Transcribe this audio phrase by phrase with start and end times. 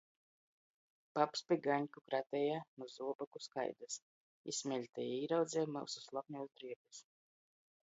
[1.17, 3.99] Paps pi gaņku krateja nu zuoboku skaidys
[4.53, 7.07] i smeļti i īraudzeja myusu slapņuos drēbis.